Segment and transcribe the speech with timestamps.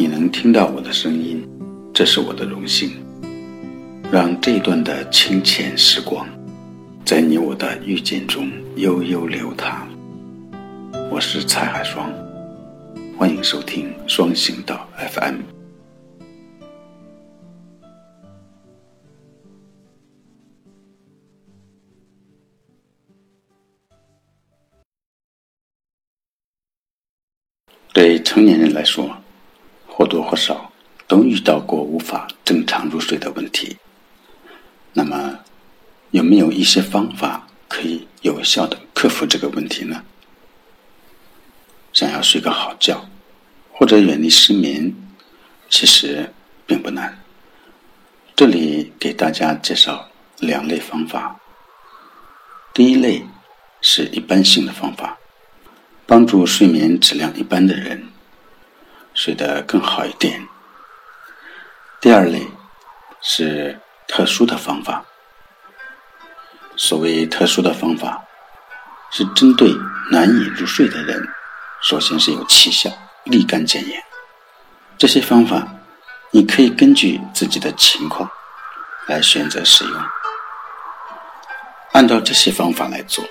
[0.00, 1.46] 你能听到我的声音，
[1.92, 2.92] 这是我的荣幸。
[4.10, 6.26] 让这段的清浅时光，
[7.04, 9.86] 在你我的遇见中悠悠流淌。
[11.10, 12.10] 我是蔡海双，
[13.18, 15.40] 欢迎收听双行道 FM。
[27.92, 29.14] 对成年人来说，
[30.00, 30.72] 或多或少
[31.06, 33.76] 都遇到过无法正常入睡的问题。
[34.94, 35.38] 那么，
[36.10, 40.02] 有没有一些方法可以有效的克服这个问题呢？
[41.92, 43.06] 想要睡个好觉，
[43.74, 44.90] 或者远离失眠，
[45.68, 46.32] 其实
[46.64, 47.22] 并不难。
[48.34, 51.38] 这里给大家介绍两类方法。
[52.72, 53.22] 第一类
[53.82, 55.18] 是一般性的方法，
[56.06, 58.02] 帮助睡眠质量一般的人。
[59.22, 60.48] 睡得更好一点。
[62.00, 62.48] 第二类
[63.20, 65.04] 是特殊的方法。
[66.74, 68.24] 所谓特殊的方法，
[69.10, 69.70] 是针对
[70.10, 71.22] 难以入睡的人，
[71.82, 72.90] 首先是有奇效、
[73.24, 73.94] 立竿见影。
[74.96, 75.68] 这些方法，
[76.30, 78.26] 你可以根据自己的情况
[79.06, 80.02] 来选择使用。
[81.92, 83.22] 按照这些方法来做，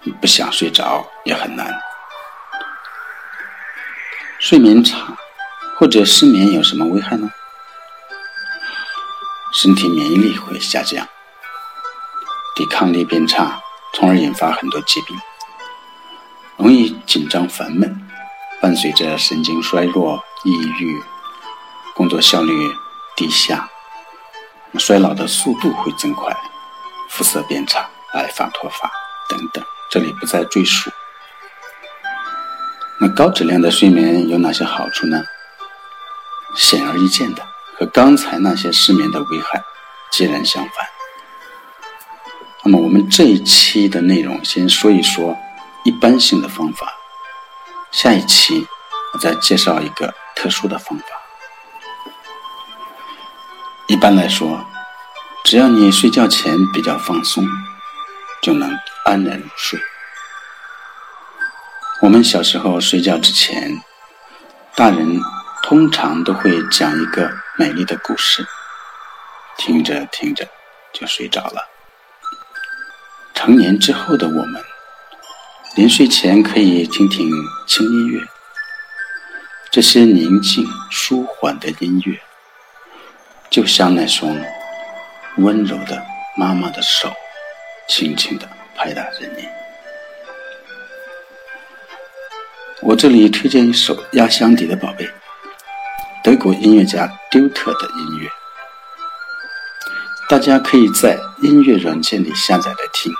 [0.00, 1.72] 你不想睡着也很难。
[4.42, 5.16] 睡眠差
[5.78, 7.30] 或者失眠有什么危害呢？
[9.52, 11.06] 身体免疫力会下降，
[12.56, 13.62] 抵抗力变差，
[13.94, 15.16] 从而引发很多疾病。
[16.56, 17.96] 容易紧张烦闷，
[18.60, 21.00] 伴随着神经衰弱、抑郁，
[21.94, 22.52] 工作效率
[23.14, 23.70] 低下，
[24.76, 26.36] 衰老的速度会增快，
[27.10, 28.90] 肤色变差，爱发脱发
[29.28, 30.90] 等等，这里不再赘述。
[33.02, 35.24] 那高质量的睡眠有哪些好处呢？
[36.54, 37.42] 显而易见的，
[37.76, 39.60] 和刚才那些失眠的危害
[40.12, 40.72] 截然相反。
[42.62, 45.36] 那么我们这一期的内容先说一说
[45.82, 46.92] 一般性的方法，
[47.90, 48.64] 下一期
[49.12, 51.04] 我再介绍一个特殊的方法。
[53.88, 54.64] 一般来说，
[55.42, 57.44] 只要你睡觉前比较放松，
[58.40, 58.70] 就能
[59.04, 59.76] 安然入睡。
[62.02, 63.80] 我们小时候睡觉之前，
[64.74, 65.20] 大人
[65.62, 68.44] 通常都会讲一个美丽的故事，
[69.56, 70.44] 听着听着
[70.92, 71.64] 就睡着了。
[73.32, 74.60] 成年之后的我们，
[75.76, 77.30] 临睡前可以听听
[77.68, 78.20] 轻音乐，
[79.70, 82.20] 这些宁静舒缓的音乐，
[83.48, 84.36] 就像那双
[85.36, 86.04] 温柔的
[86.36, 87.12] 妈妈的手，
[87.88, 89.46] 轻轻地拍打着你。
[92.84, 95.08] 我这里推荐一首压箱底的宝贝，
[96.24, 98.28] 德国音乐家丢特的音乐，
[100.28, 103.12] 大家可以在音乐软件里下载来听。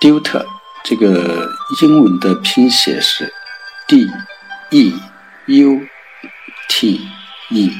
[0.00, 0.46] 丢特
[0.82, 1.50] 这个
[1.82, 3.30] 英文的拼写是
[3.86, 4.08] D
[4.70, 4.94] E
[5.48, 5.82] U
[6.70, 7.06] T
[7.50, 7.70] E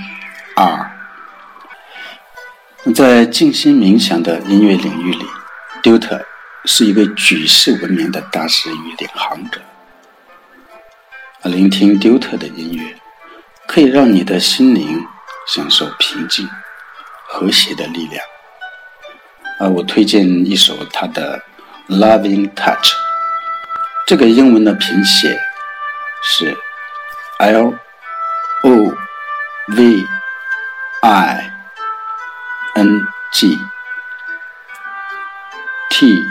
[0.55, 0.91] R，
[2.95, 5.25] 在静心冥想的音乐领域里，
[5.83, 6.23] 丢特
[6.67, 9.59] 是一个举世闻名的大师与领航者。
[11.45, 12.97] 聆听丢特的音乐，
[13.67, 15.07] 可以让你的心灵
[15.47, 16.49] 享受平静、
[17.27, 18.23] 和谐的力量。
[19.61, 21.41] 啊，我推荐一首他的
[21.97, 22.93] 《Loving Touch》，
[24.07, 25.41] 这个英文的拼写
[26.23, 26.57] 是
[27.39, 27.75] L
[28.65, 28.95] O
[29.69, 30.05] V
[31.03, 31.53] I
[32.75, 33.59] N G
[35.91, 36.27] T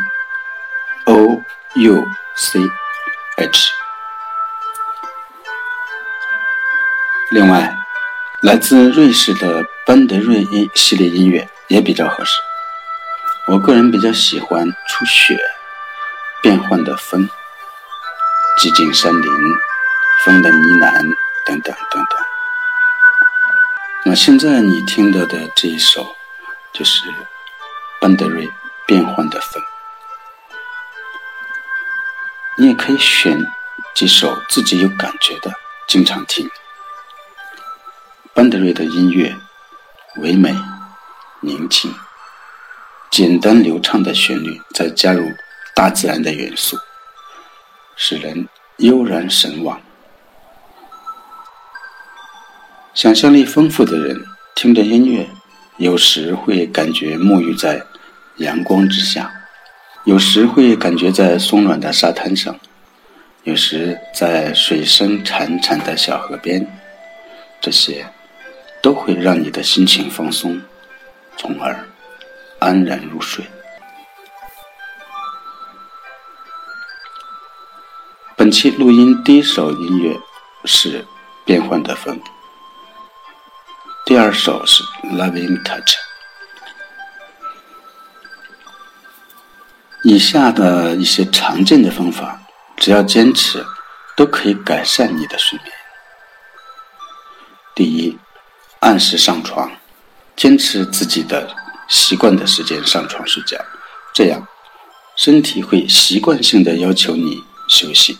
[1.05, 1.41] O
[1.75, 2.59] U C
[7.29, 7.77] 另外，
[8.39, 12.39] 来自瑞士的班德瑞音系列音乐也比较合适。
[13.47, 15.37] 我个人比较喜欢初雪、
[16.41, 17.29] 变幻的风、
[18.59, 19.31] 寂静山林、
[20.23, 21.01] 风的呢喃
[21.45, 22.19] 等等等等。
[24.05, 26.15] 那现在你听到的这一首
[26.71, 27.01] 就是
[27.99, 28.49] 班德瑞
[28.85, 29.61] 变幻的风。
[32.57, 33.37] 你也可以选
[33.93, 35.51] 几首自己有感觉的，
[35.89, 36.49] 经常听。
[38.37, 39.35] 班德瑞的音乐
[40.17, 40.55] 唯美、
[41.41, 41.91] 宁静、
[43.09, 45.27] 简单流畅的旋律，再加入
[45.73, 46.77] 大自然的元素，
[47.95, 48.47] 使人
[48.77, 49.81] 悠然神往。
[52.93, 54.23] 想象力丰富的人
[54.53, 55.27] 听着音乐，
[55.77, 57.81] 有时会感觉沐浴在
[58.35, 59.33] 阳光之下，
[60.03, 62.55] 有时会感觉在松软的沙滩上，
[63.45, 66.67] 有时在水声潺潺的小河边，
[67.59, 68.05] 这些
[68.81, 70.61] 都会让你的心情放松，
[71.37, 71.87] 从而
[72.59, 73.45] 安然入睡。
[78.35, 80.17] 本期录音第一首音乐
[80.65, 81.01] 是
[81.43, 82.15] 《变幻的风》，
[84.05, 84.83] 第二首是
[85.15, 85.95] 《Loving Touch》。
[90.03, 92.39] 以下的一些常见的方法，
[92.77, 93.65] 只要坚持，
[94.15, 95.71] 都可以改善你的睡眠。
[97.75, 98.17] 第一，
[98.79, 99.71] 按时上床，
[100.35, 101.55] 坚持自己的
[101.89, 103.57] 习惯的时间上床睡觉，
[104.13, 104.47] 这样
[105.15, 108.17] 身体会习惯性的要求你休息。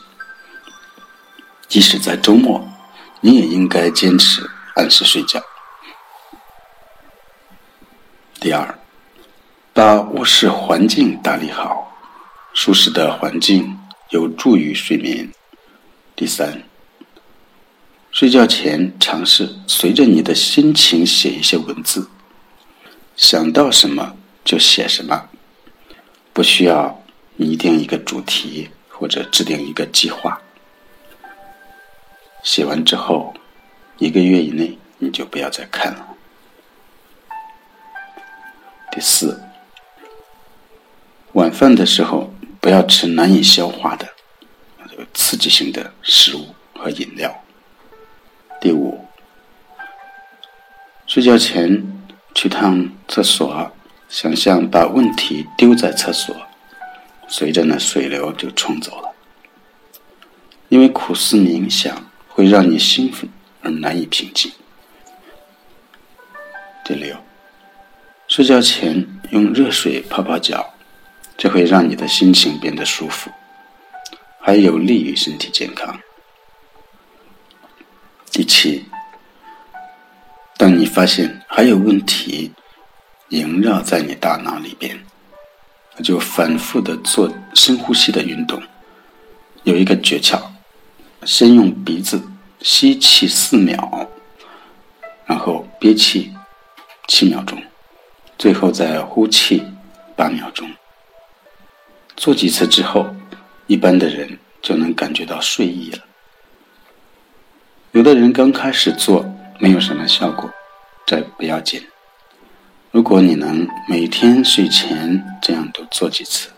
[1.68, 2.68] 即使在周末，
[3.22, 5.42] 你也应该坚持按时睡觉。
[8.40, 8.80] 第二，
[9.74, 11.92] 把卧室环境打理好，
[12.54, 13.78] 舒适的环境
[14.10, 15.32] 有助于睡眠。
[16.16, 16.64] 第三，
[18.12, 22.10] 睡觉前尝试随着你的心情写一些文字，
[23.16, 25.30] 想到什么就写什么，
[26.34, 27.04] 不需要
[27.36, 30.42] 拟定一个主题或者制定一个计划。
[32.44, 33.36] 写完之后，
[34.00, 36.08] 一个月以内你就不要再看了。
[38.92, 39.40] 第四，
[41.34, 44.08] 晚饭的时候不要吃难以消化的、
[45.14, 47.44] 刺激性的食物和饮料。
[48.60, 49.06] 第五，
[51.06, 51.84] 睡觉前
[52.34, 53.72] 去趟厕所，
[54.10, 56.36] 想象把问题丢在厕所，
[57.28, 59.12] 随着那水流就冲走了。
[60.70, 62.08] 因为苦思冥想。
[62.38, 63.28] 会让你兴奋
[63.64, 64.52] 而难以平静。
[66.86, 67.18] 第六，
[68.28, 70.76] 睡觉前用热水泡泡脚，
[71.36, 73.32] 这会让你的心情变得舒服，
[74.40, 76.00] 还有利于身体健康。
[78.32, 78.86] 第七，
[80.58, 82.52] 当你发现还有问题
[83.30, 84.98] 萦绕在你大脑里边，
[86.04, 88.62] 就反复的做深呼吸的运动。
[89.64, 90.42] 有一个诀窍。
[91.26, 92.22] 先用鼻子
[92.62, 94.08] 吸气四秒，
[95.26, 96.32] 然后憋气
[97.08, 97.62] 七秒钟，
[98.38, 99.64] 最后再呼气
[100.16, 100.70] 八秒钟。
[102.16, 103.08] 做几次之后，
[103.66, 106.07] 一般的人就能感觉到睡意了。
[107.98, 109.26] 有的人刚开始做
[109.58, 110.48] 没有什么效果，
[111.08, 111.82] 这不要紧。
[112.92, 116.50] 如果你能每天睡前这样多做几次，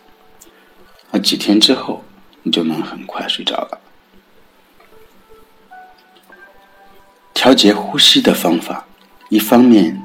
[1.12, 2.04] 那几天之后
[2.44, 3.80] 你就能很快睡着了。
[7.34, 8.86] 调节呼吸的方法，
[9.30, 9.98] 一方面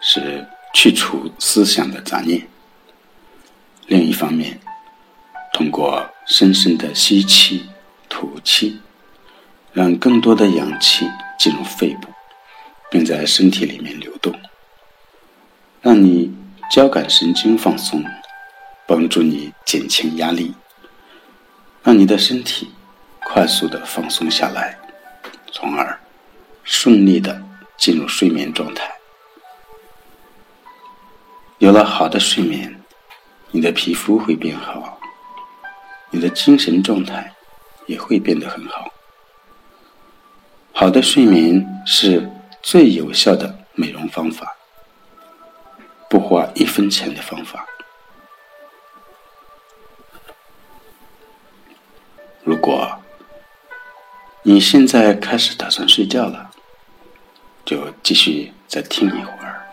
[0.00, 0.44] 是
[0.74, 2.48] 去除思想的杂念，
[3.86, 4.58] 另一方面
[5.52, 7.64] 通过深深的吸气、
[8.08, 8.80] 吐气，
[9.74, 11.06] 让更多的氧气
[11.38, 12.08] 进入肺部，
[12.90, 14.32] 并在身体里面流动，
[15.82, 16.32] 让你
[16.70, 18.02] 交感神经放松，
[18.86, 20.54] 帮助你减轻压力，
[21.82, 22.70] 让你的身体
[23.24, 24.78] 快速的放松下来，
[25.52, 26.00] 从而。
[26.66, 27.42] 顺利的
[27.76, 28.90] 进入睡眠状态。
[31.58, 32.74] 有了好的睡眠，
[33.50, 34.98] 你的皮肤会变好，
[36.10, 37.30] 你的精神状态
[37.86, 38.93] 也会变得很好。
[40.76, 42.28] 好的睡眠是
[42.60, 44.56] 最有效的美容方法，
[46.10, 47.64] 不花一分钱的方法。
[52.42, 53.00] 如果
[54.42, 56.50] 你现在开始打算睡觉了，
[57.64, 59.64] 就继续再听一会儿。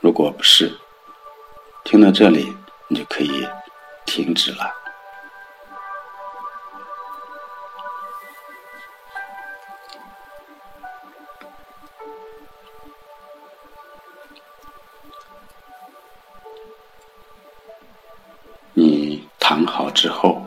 [0.00, 0.72] 如果不是，
[1.82, 2.56] 听到这里，
[2.88, 3.46] 你就可以
[4.06, 4.83] 停止了。
[19.54, 20.42] 躺好之后，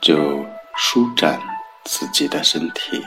[0.00, 1.40] 就舒展。
[1.84, 3.04] 自己的身体，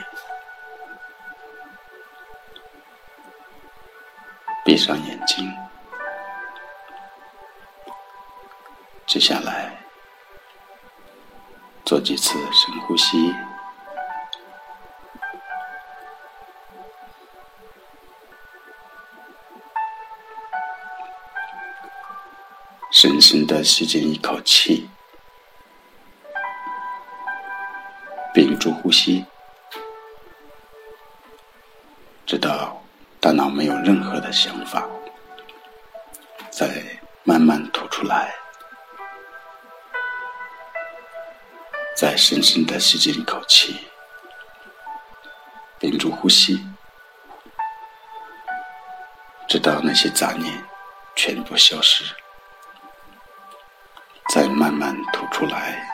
[4.64, 5.48] 闭上眼睛。
[9.06, 9.72] 接下来，
[11.84, 13.32] 做几次深呼吸，
[23.04, 24.88] 深深的吸进一口气。
[28.32, 29.26] 屏住呼吸，
[32.24, 32.82] 直到
[33.20, 34.88] 大脑没有任何的想法，
[36.50, 36.82] 再
[37.24, 38.34] 慢慢吐出来。
[41.94, 43.76] 再深深的吸进一口气，
[45.78, 46.58] 屏住呼吸，
[49.46, 50.64] 直到那些杂念
[51.14, 52.02] 全部消失，
[54.28, 55.88] 再慢慢吐出来。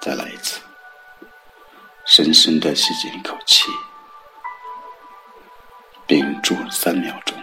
[0.00, 0.60] 再来一次，
[2.04, 3.70] 深深的吸进一口气，
[6.06, 7.36] 屏住三秒钟，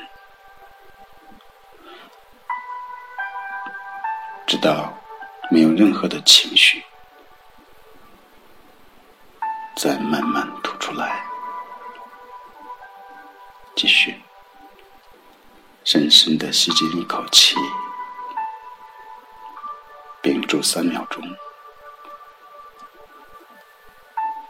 [4.46, 4.94] 直到。
[5.54, 6.82] 没有任何的情绪，
[9.76, 11.26] 再慢慢吐出来，
[13.76, 14.22] 继续。
[15.84, 17.58] 深深的吸进一口气，
[20.22, 21.24] 屏住三秒钟，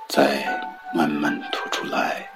[0.09, 0.43] 再
[0.93, 2.29] 慢慢吐出来。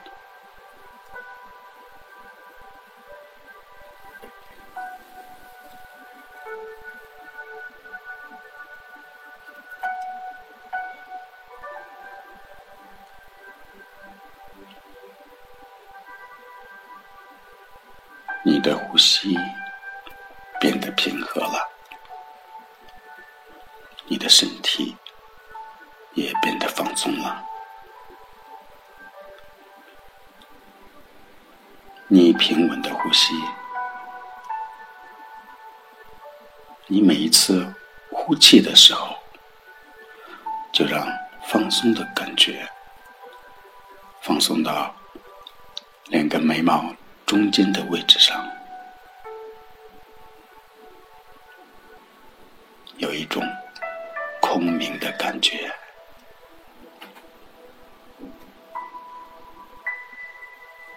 [18.44, 19.38] 你的呼吸
[20.62, 21.68] 变得平和了，
[24.26, 24.98] 的身体
[26.16, 27.46] 也变得放松了。
[32.08, 33.36] 你平稳的呼吸，
[36.88, 37.72] 你每一次
[38.12, 39.16] 呼气的时候，
[40.74, 41.08] 就让
[41.46, 42.68] 放松的感觉
[44.24, 44.92] 放松到
[46.06, 46.92] 两个眉毛。
[47.28, 48.48] 中间的位置上，
[52.98, 53.44] 有一种
[54.56, 55.70] 空明的感觉。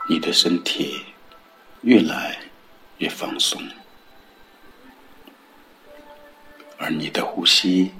[0.09, 1.05] 你的身体
[1.81, 2.39] 越来
[2.99, 3.61] 越放松，
[6.79, 7.93] 而你的呼吸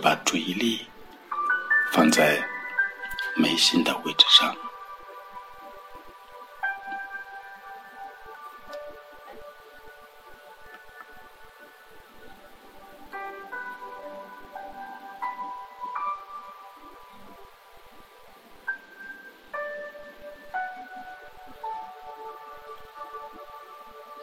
[0.00, 0.86] 把注意力
[1.92, 2.42] 放在
[3.36, 4.56] 眉心的位置上，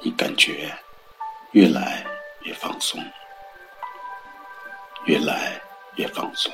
[0.01, 0.75] 你感觉
[1.51, 2.03] 越来
[2.41, 3.00] 越放松，
[5.05, 5.57] 越来
[5.98, 6.51] 越放松。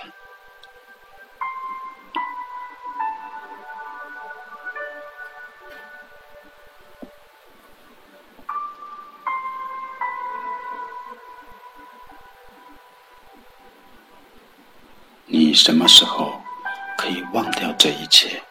[15.26, 16.42] 你什么时候
[16.98, 18.42] 可以忘掉这一切，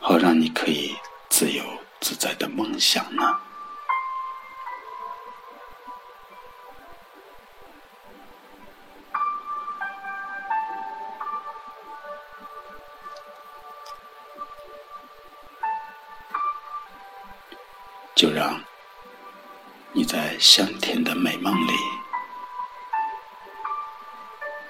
[0.00, 0.96] 好让你可以
[1.28, 1.62] 自由？
[2.00, 3.40] 自在的梦想呢？
[18.18, 18.60] 就让
[19.92, 21.72] 你在香甜的美梦里，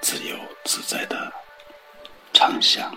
[0.01, 1.33] 自由自在的
[2.31, 2.95] 畅想。